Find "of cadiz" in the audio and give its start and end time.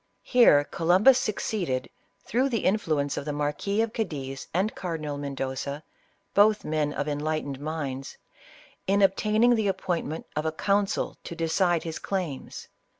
3.83-4.47